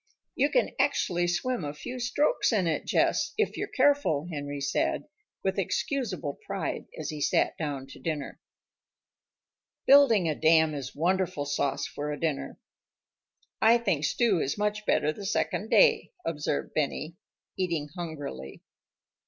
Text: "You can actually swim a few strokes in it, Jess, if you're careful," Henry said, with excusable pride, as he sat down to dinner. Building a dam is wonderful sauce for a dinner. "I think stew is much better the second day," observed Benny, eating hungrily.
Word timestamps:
"You 0.35 0.49
can 0.49 0.71
actually 0.79 1.27
swim 1.27 1.63
a 1.63 1.75
few 1.75 1.99
strokes 1.99 2.51
in 2.51 2.65
it, 2.65 2.87
Jess, 2.87 3.35
if 3.37 3.55
you're 3.55 3.67
careful," 3.67 4.25
Henry 4.31 4.59
said, 4.59 5.03
with 5.43 5.59
excusable 5.59 6.39
pride, 6.43 6.85
as 6.99 7.11
he 7.11 7.21
sat 7.21 7.55
down 7.59 7.85
to 7.85 7.99
dinner. 7.99 8.39
Building 9.85 10.27
a 10.27 10.33
dam 10.33 10.73
is 10.73 10.95
wonderful 10.95 11.45
sauce 11.45 11.85
for 11.85 12.11
a 12.11 12.19
dinner. 12.19 12.57
"I 13.61 13.77
think 13.77 14.03
stew 14.03 14.39
is 14.39 14.57
much 14.57 14.87
better 14.87 15.13
the 15.13 15.23
second 15.23 15.69
day," 15.69 16.13
observed 16.25 16.73
Benny, 16.73 17.15
eating 17.55 17.87
hungrily. 17.95 18.63